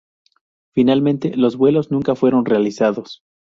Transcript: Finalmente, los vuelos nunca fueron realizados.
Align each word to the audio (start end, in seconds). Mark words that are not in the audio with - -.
Finalmente, 0.73 1.37
los 1.37 1.57
vuelos 1.57 1.91
nunca 1.91 2.15
fueron 2.15 2.43
realizados. 2.45 3.21